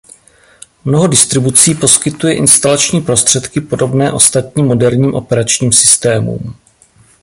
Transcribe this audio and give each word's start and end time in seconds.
Mnoho 0.85 1.07
distribucí 1.07 1.75
poskytuje 1.75 2.33
instalační 2.35 3.01
prostředky 3.01 3.61
podobné 3.61 4.11
ostatním 4.11 4.65
moderním 4.67 5.13
operačním 5.15 5.71
systémům. 5.71 6.55